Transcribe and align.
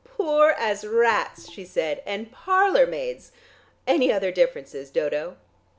"Poor 0.17 0.49
as 0.57 0.83
rats," 0.83 1.47
she 1.51 1.63
said, 1.63 2.01
"and 2.07 2.31
parlour 2.31 2.87
maids! 2.87 3.31
Any 3.85 4.11
other 4.11 4.31
differences, 4.31 4.89
Dodo?" 4.89 5.37